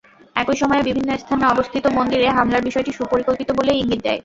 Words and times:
একই 0.35 0.57
সময়ে 0.57 0.87
বিভিন্ন 0.89 1.09
স্থানে 1.17 1.45
অবস্থিত 1.45 1.85
মন্দিরে 1.97 2.27
হামলার 2.29 2.65
বিষয়টি 2.67 2.91
সুপরিকল্পিত 2.93 3.49
বলেই 3.59 3.79
ইঙ্গিত 3.81 4.01
দেয়। 4.03 4.19